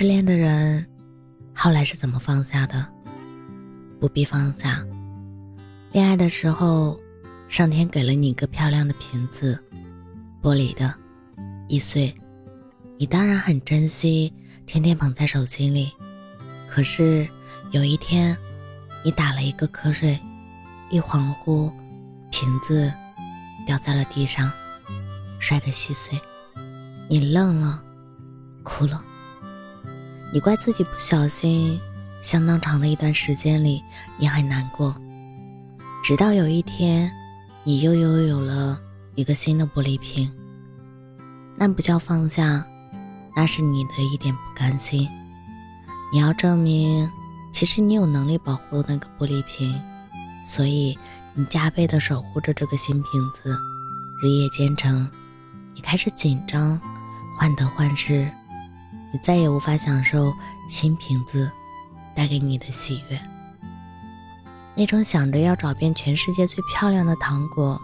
[0.00, 0.86] 失恋的人
[1.54, 2.86] 后来是怎么放下的？
[4.00, 4.82] 不必放下。
[5.92, 6.98] 恋爱的时候，
[7.48, 9.62] 上天给了你一个漂亮的瓶子，
[10.40, 10.94] 玻璃的，
[11.68, 12.14] 易碎，
[12.96, 14.32] 你当然很珍惜，
[14.64, 15.92] 天天捧在手心里。
[16.66, 17.28] 可是
[17.70, 18.34] 有一天，
[19.04, 20.18] 你打了一个瞌睡，
[20.90, 21.70] 一恍惚，
[22.30, 22.90] 瓶子
[23.66, 24.50] 掉在了地上，
[25.38, 26.18] 摔得稀碎。
[27.06, 27.84] 你愣了，
[28.62, 29.04] 哭了。
[30.32, 31.80] 你怪自己不小心，
[32.20, 33.82] 相当长的一段时间里，
[34.16, 34.94] 你很难过。
[36.04, 37.10] 直到有一天，
[37.64, 38.80] 你又拥有了
[39.16, 40.30] 一个新的玻璃瓶。
[41.56, 42.64] 那不叫放下，
[43.34, 45.08] 那是你的一点不甘心。
[46.12, 47.10] 你要证明，
[47.52, 49.78] 其实你有能力保护那个玻璃瓶，
[50.46, 50.96] 所以
[51.34, 53.56] 你加倍的守护着这个新瓶子，
[54.22, 55.10] 日夜兼程。
[55.74, 56.80] 你开始紧张，
[57.36, 58.28] 患得患失，
[59.12, 60.32] 你再也无法享受
[60.68, 61.50] 新瓶子
[62.14, 63.20] 带给你的喜悦。
[64.74, 67.80] 那种想着要找遍全世界最漂亮的糖果，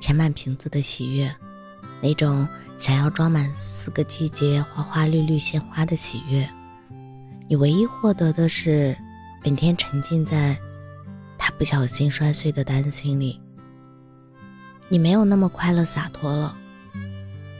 [0.00, 1.34] 填满瓶子的喜悦，
[2.00, 2.46] 那种
[2.78, 6.48] 想要装满四个季节花花绿绿鲜花的喜悦。
[7.48, 8.96] 你唯一获得的是，
[9.44, 10.56] 每天沉浸在
[11.36, 13.38] 他不小心摔碎的担心里。
[14.88, 16.56] 你没有那么快乐洒脱了。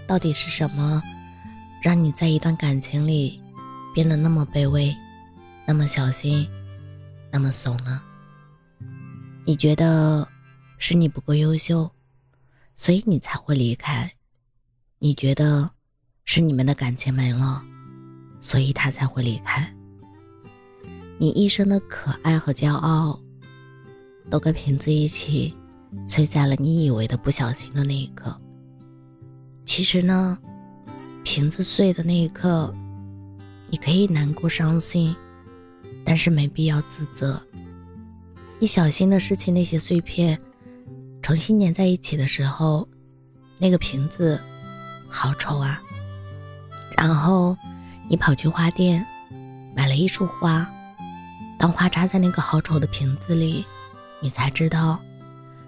[0.06, 1.02] 到底是什么，
[1.82, 3.42] 让你在一段感情里
[3.92, 4.94] 变得那么卑微，
[5.66, 6.48] 那么小心，
[7.32, 8.00] 那么怂呢？
[9.44, 10.28] 你觉得
[10.78, 11.90] 是你不够优秀，
[12.76, 14.12] 所以你才会离开？
[15.00, 15.68] 你觉得
[16.24, 17.60] 是你们的感情没了，
[18.40, 19.68] 所以他才会离开？
[21.18, 23.20] 你一生的可爱和骄傲，
[24.30, 25.52] 都跟瓶子一起
[26.06, 28.40] 碎在了你以为的不小心的那一刻。
[29.64, 30.38] 其实呢，
[31.24, 32.74] 瓶子碎的那一刻，
[33.68, 35.14] 你可以难过伤心，
[36.04, 37.40] 但是没必要自责。
[38.58, 40.38] 你小心的拾起那些碎片，
[41.20, 42.86] 重新粘在一起的时候，
[43.58, 44.38] 那个瓶子
[45.08, 45.80] 好丑啊。
[46.96, 47.56] 然后
[48.08, 49.04] 你跑去花店
[49.74, 50.68] 买了一束花。
[51.58, 53.64] 当花插在那个好丑的瓶子里，
[54.20, 54.98] 你才知道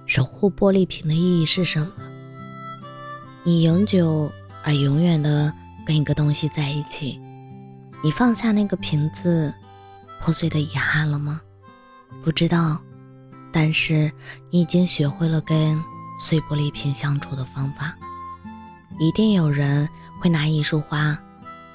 [0.07, 1.93] 守护玻璃瓶的意义是什么。
[3.45, 4.31] 你永久
[4.65, 5.53] 而永远的
[5.87, 7.21] 跟一个东西在一起，
[8.03, 9.53] 你放下那个瓶子
[10.21, 11.41] 破碎的遗憾了吗？
[12.25, 12.81] 不知道，
[13.53, 14.11] 但是
[14.51, 15.79] 你已经学会了跟
[16.19, 17.95] 碎玻璃瓶相处的方法。
[18.99, 19.89] 一定有人
[20.21, 21.19] 会拿一束花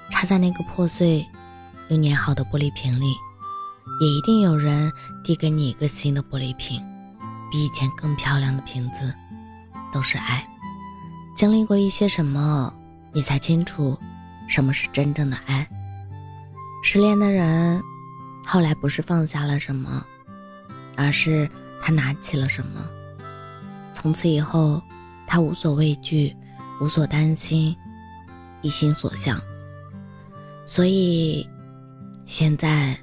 [0.10, 1.26] 插在那个破碎
[1.90, 3.14] 又粘好的玻璃瓶里。
[4.02, 4.92] 也一定有人
[5.24, 6.82] 递给你一个新的玻璃瓶，
[7.52, 9.14] 比以前更漂亮的瓶子，
[9.92, 10.46] 都是爱。
[11.36, 12.74] 经历过一些什么，
[13.14, 13.98] 你才清楚
[14.48, 15.68] 什么是真正的爱。
[16.84, 17.82] 失恋的人，
[18.46, 20.06] 后来不是放下了什么，
[20.96, 21.50] 而是
[21.82, 22.88] 他拿起了什么。
[23.94, 24.82] 从此以后，
[25.28, 26.36] 他无所畏惧，
[26.82, 27.76] 无所担心，
[28.62, 29.40] 一心所向。
[30.66, 31.48] 所以，
[32.26, 32.98] 现在。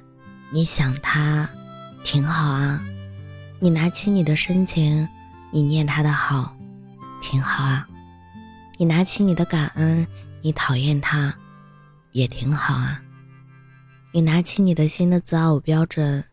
[0.49, 1.49] 你想他，
[2.05, 2.81] 挺好啊。
[3.59, 5.05] 你拿起你的深情，
[5.51, 6.55] 你念他的好，
[7.21, 7.85] 挺好啊。
[8.79, 10.05] 你拿起你的感恩，
[10.41, 11.35] 你讨厌他，
[12.11, 13.01] 也挺好啊。
[14.11, 16.23] 你拿起你的新的择偶标准，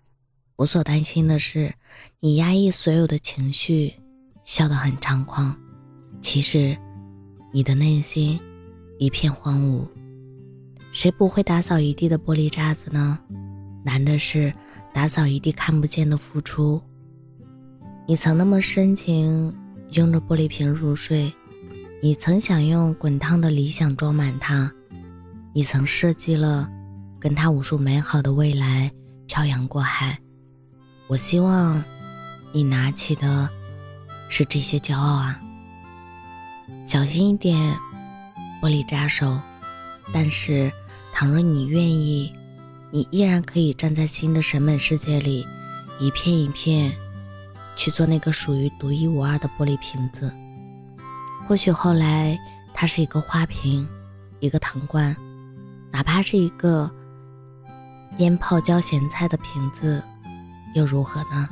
[0.56, 1.74] 我所担心的是，
[2.20, 3.94] 你压抑所有的情绪，
[4.42, 5.56] 笑得很猖狂，
[6.20, 6.76] 其实
[7.50, 8.38] 你的内心
[8.98, 9.86] 一片荒芜。
[10.92, 13.18] 谁不会打扫一地的玻璃渣子呢？
[13.82, 14.52] 难的是
[14.92, 16.80] 打扫一地看不见的付出。
[18.06, 19.54] 你曾那么深情，
[19.92, 21.32] 拥着玻璃瓶入睡；
[22.04, 24.70] 你曾想用滚烫的理想装满它；
[25.54, 26.68] 你曾设计了
[27.18, 28.92] 跟他无数美好的未来，
[29.26, 30.18] 漂洋过海。
[31.06, 31.82] 我希望
[32.52, 33.48] 你拿起的
[34.28, 35.40] 是这些骄傲啊！
[36.84, 37.74] 小心一点，
[38.60, 39.40] 玻璃扎手。
[40.12, 40.70] 但是，
[41.14, 42.30] 倘若你愿意。
[42.90, 45.46] 你依然可以站在新的审美世界里，
[45.98, 46.92] 一片一片
[47.76, 50.30] 去做那个属于独一无二的玻璃瓶子。
[51.46, 52.38] 或许后来
[52.72, 53.86] 它是一个花瓶，
[54.40, 55.14] 一个糖罐，
[55.90, 56.90] 哪怕是一个
[58.18, 60.02] 腌泡椒咸菜的瓶子，
[60.74, 61.48] 又如何呢？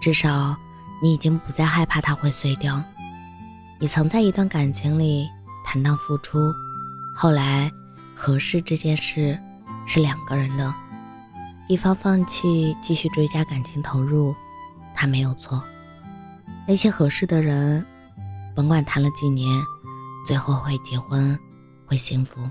[0.00, 0.56] 至少
[1.02, 2.82] 你已经不再害怕它会碎掉。
[3.78, 5.28] 你曾在一段感情里
[5.64, 6.38] 坦荡付出，
[7.14, 7.70] 后来
[8.14, 9.38] 合适这件事。
[9.86, 10.72] 是两个人的，
[11.66, 14.32] 一方放弃继续追加感情投入，
[14.94, 15.60] 他没有错。
[16.64, 17.84] 那些合适的人，
[18.60, 19.64] 甭管谈了几年，
[20.26, 21.38] 最后会结婚，
[21.86, 22.46] 会幸福。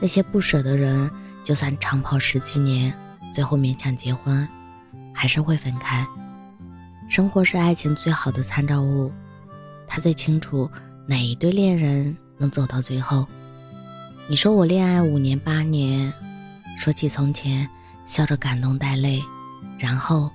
[0.00, 1.08] 那些不舍的人，
[1.44, 2.92] 就算长跑十几年，
[3.32, 4.44] 最后勉强结婚，
[5.14, 6.04] 还是会分开。
[7.08, 9.12] 生活是爱情最好的参照物，
[9.86, 10.68] 他最清楚
[11.06, 13.24] 哪一对恋人能走到最后。
[14.26, 16.12] 你说我恋爱五年八年，
[16.76, 17.68] 说起从前，
[18.04, 19.22] 笑着感动带泪，
[19.78, 20.28] 然后，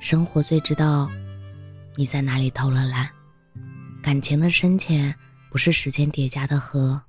[0.00, 1.08] 生活最知道
[1.94, 3.08] 你在哪里偷了懒。
[4.02, 5.14] 感情的深浅
[5.48, 7.00] 不是时间叠加的河，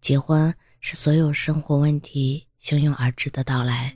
[0.00, 3.94] 结婚是所有生活问题汹涌而至的到来，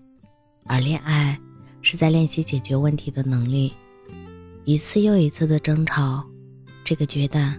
[0.64, 1.38] 而恋爱
[1.82, 3.72] 是在练习解决问题的能力。
[4.64, 6.22] 一次又一次的争吵，
[6.82, 7.56] 这个阶段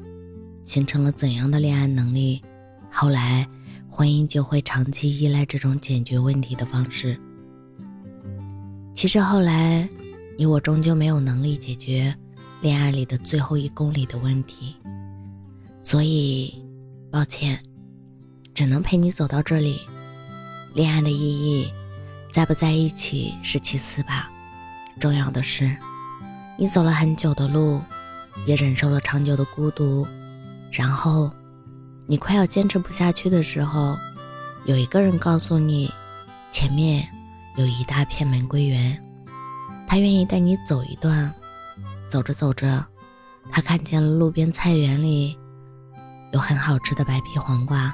[0.66, 2.44] 形成了怎样的恋爱能力？
[2.92, 3.48] 后来。
[3.90, 7.20] 婚姻就会长期依赖这种解决问题的方式。
[8.94, 9.90] 其实后来，
[10.38, 12.16] 你我终究没有能力解决
[12.62, 14.76] 恋爱里的最后一公里的问题，
[15.82, 16.64] 所以，
[17.12, 17.64] 抱歉，
[18.54, 19.82] 只能陪你走到这里。
[20.74, 21.72] 恋爱的意义，
[22.32, 24.30] 在不在一起是其次吧，
[25.00, 25.76] 重要的是，
[26.58, 27.80] 你走了很久的路，
[28.46, 30.06] 也忍受了长久的孤独，
[30.72, 31.32] 然后。
[32.10, 33.98] 你快要坚持不下去的时候，
[34.64, 35.92] 有一个人告诉你，
[36.54, 37.06] 前面
[37.58, 38.98] 有一大片玫瑰园，
[39.86, 41.30] 他愿意带你走一段。
[42.10, 42.86] 走着走着，
[43.52, 45.38] 他看见了路边菜园里
[46.32, 47.94] 有很好吃的白皮黄瓜，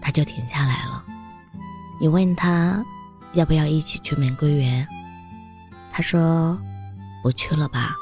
[0.00, 1.04] 他就停下来了。
[2.00, 2.84] 你问他
[3.32, 4.86] 要不要一起去玫瑰园，
[5.92, 6.58] 他说
[7.22, 7.94] 不去了吧，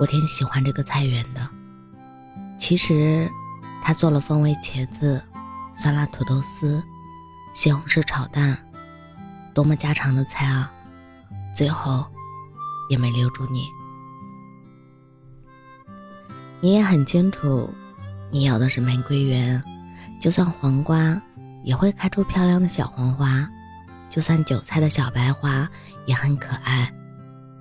[0.00, 1.48] 我挺喜欢这个菜园的。
[2.58, 3.30] 其实。
[3.80, 5.22] 他做了风味茄子、
[5.74, 6.82] 酸辣土豆丝、
[7.54, 8.58] 西红柿炒蛋，
[9.54, 10.70] 多么家常的菜啊！
[11.56, 12.04] 最后
[12.90, 13.66] 也没留住你。
[16.60, 17.72] 你也很清楚，
[18.30, 19.62] 你要的是玫瑰园，
[20.20, 21.20] 就算黄瓜
[21.62, 23.48] 也会开出漂亮的小黄花，
[24.10, 25.68] 就算韭菜的小白花
[26.04, 26.92] 也很可爱，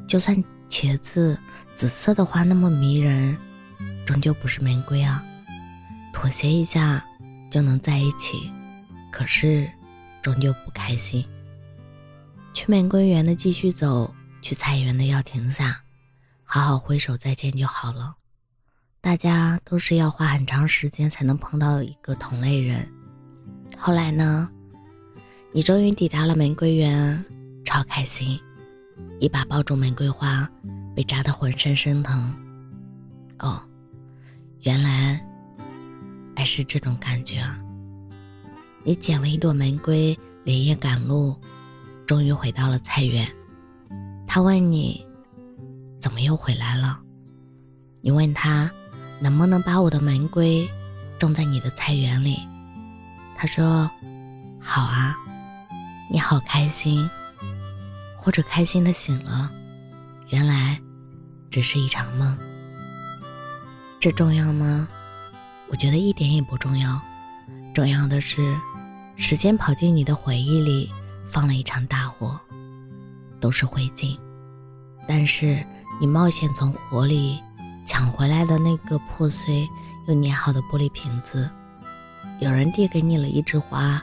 [0.07, 0.35] 就算
[0.67, 1.37] 茄子
[1.75, 3.37] 紫色的花那么迷人，
[4.03, 5.23] 终究不是玫瑰啊。
[6.11, 7.03] 妥协一下
[7.51, 8.51] 就能在一起，
[9.11, 9.69] 可是
[10.23, 11.23] 终究不开心。
[12.51, 14.11] 去玫瑰园的继续走，
[14.41, 15.81] 去菜园的要停下，
[16.43, 18.15] 好好挥手再见就好了。
[19.01, 22.87] 大家都是要花很长时间才能碰到一个同类人。
[23.77, 24.49] 后来呢？
[25.53, 27.23] 你终于抵达了玫瑰园，
[27.63, 28.39] 超开心，
[29.19, 30.47] 一把抱住玫瑰花，
[30.95, 32.35] 被扎得浑身生疼。
[33.39, 33.61] 哦，
[34.61, 35.23] 原来。
[36.35, 37.59] 爱是这种感觉啊！
[38.83, 41.35] 你捡了一朵玫瑰，连夜赶路，
[42.05, 43.27] 终于回到了菜园。
[44.27, 45.03] 他问你
[45.97, 46.99] ：“怎么又回来了？”
[48.01, 48.69] 你问他
[49.19, 50.69] ：“能不能把我的玫瑰
[51.19, 52.39] 种在你的菜园里？”
[53.37, 53.89] 他说
[54.59, 55.15] ：“好啊。”
[56.09, 57.09] 你好开心，
[58.15, 59.51] 或者开心的醒了，
[60.29, 60.79] 原来
[61.51, 62.37] 只是一场梦。
[63.99, 64.87] 这重要吗？
[65.69, 66.97] 我觉得一点也不重要，
[67.73, 68.55] 重要的是，
[69.17, 70.89] 时间跑进你的回忆里，
[71.29, 72.39] 放了一场大火，
[73.41, 74.17] 都是灰烬。
[75.09, 75.61] 但是
[75.99, 77.37] 你冒险从火里
[77.87, 79.67] 抢回来的那个破碎
[80.07, 81.49] 又粘好的玻璃瓶子，
[82.41, 83.99] 有人递给你了一枝花，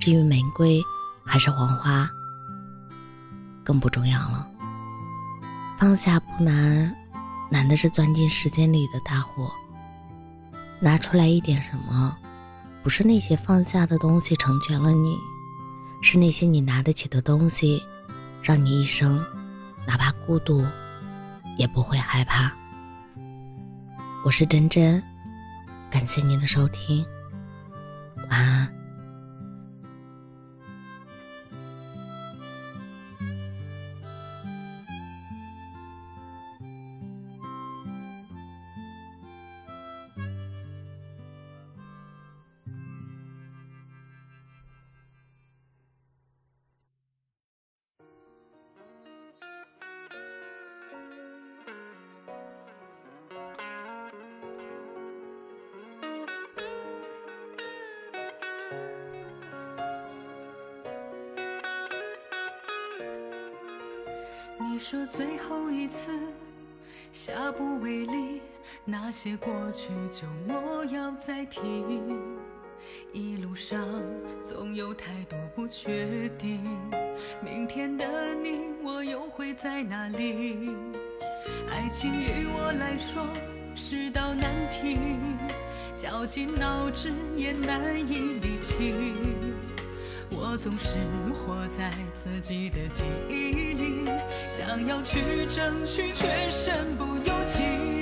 [0.00, 0.82] 至于玫瑰
[1.22, 2.10] 还是黄花，
[3.62, 4.48] 更不重要了。
[5.78, 6.92] 放下不难，
[7.50, 9.52] 难的是钻进时间里的大火。
[10.80, 12.16] 拿出来一点什么？
[12.82, 15.16] 不是那些放下的东西成全了你，
[16.00, 17.80] 是那些你拿得起的东西，
[18.42, 19.22] 让你一生
[19.86, 20.66] 哪怕孤独
[21.58, 22.50] 也不会害怕。
[24.24, 25.02] 我是真真，
[25.90, 27.04] 感谢您的收听，
[28.30, 28.81] 晚安。
[64.72, 66.18] 你说最后一次，
[67.12, 68.40] 下不为例，
[68.86, 71.60] 那些过去就莫要再提，
[73.12, 73.86] 一路上
[74.42, 76.58] 总有太多不确定，
[77.44, 80.70] 明天的你我又会在哪里？
[81.70, 83.26] 爱情于我来说
[83.74, 84.96] 是道难题，
[85.94, 89.54] 绞尽脑汁也难以理清，
[90.30, 90.96] 我总是
[91.30, 93.71] 活在自己的记忆。
[94.72, 95.20] 想要去
[95.54, 98.01] 争取却身不由己。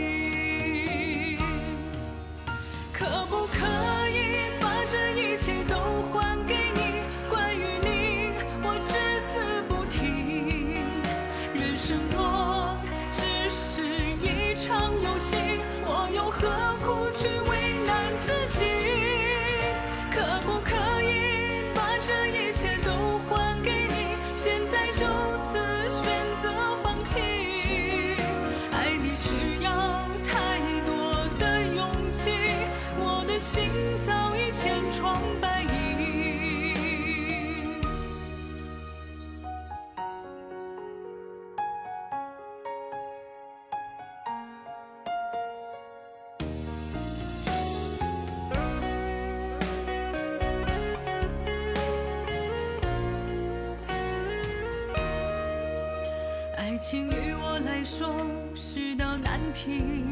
[56.81, 58.17] 情于我来说
[58.55, 60.03] 是道难题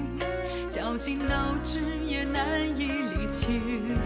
[0.69, 3.97] 绞尽脑汁也难以理清。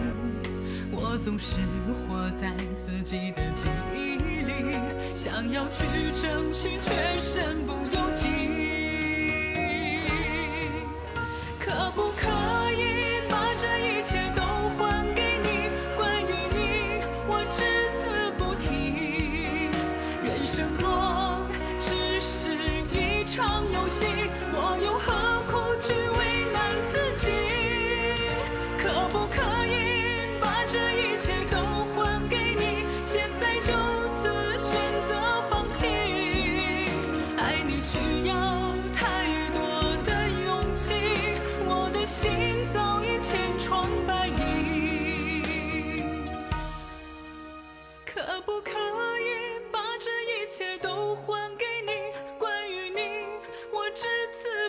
[0.89, 1.57] 我总是
[2.07, 4.77] 活在自己的记忆里
[5.13, 5.83] 想要去
[6.21, 8.22] 争取却身不由己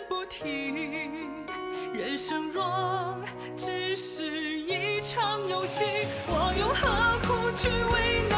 [0.07, 1.45] 不停。
[1.93, 3.17] 人生若
[3.57, 5.83] 只是一场游戏
[6.27, 8.34] 我又何苦去为难？